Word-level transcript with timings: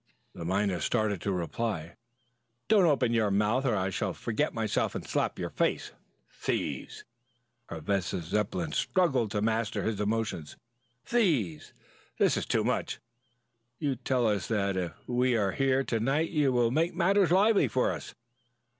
The 0.33 0.45
miner 0.45 0.79
started 0.79 1.21
to 1.21 1.31
reply. 1.31 1.95
"Don't 2.67 2.85
you 2.85 2.89
open 2.89 3.13
your 3.13 3.29
mouth 3.29 3.65
or 3.67 3.75
I 3.75 3.91
shall 3.91 4.15
forget 4.15 4.51
myself 4.51 4.95
and 4.95 5.05
slap 5.07 5.37
your 5.37 5.51
face. 5.51 5.91
Thieves!" 6.27 7.03
Professor 7.67 8.19
Zepplin 8.21 8.71
struggled 8.71 9.29
to 9.29 9.43
master 9.43 9.83
his 9.83 10.01
emotions. 10.01 10.57
"Thieves! 11.05 11.71
This 12.17 12.35
is 12.35 12.47
too 12.47 12.63
much. 12.63 12.99
You 13.77 13.95
tell 13.95 14.25
us 14.25 14.47
that 14.47 14.75
if 14.75 14.93
we 15.05 15.35
are 15.37 15.51
here 15.51 15.83
to 15.83 15.99
night 15.99 16.31
you 16.31 16.51
will 16.51 16.71
make 16.71 16.95
matters 16.95 17.29
lively 17.29 17.67
for 17.67 17.91
us. 17.91 18.15